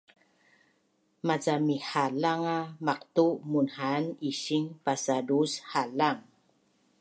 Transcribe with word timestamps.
Maca 1.27 1.55
mihalang 1.67 2.45
a 2.57 2.59
maqtu 2.85 3.25
munhan 3.51 4.03
ising 4.29 4.65
pasadus 4.83 5.51
halang 5.71 6.19